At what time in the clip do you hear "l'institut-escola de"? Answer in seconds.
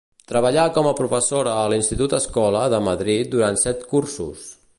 1.73-2.83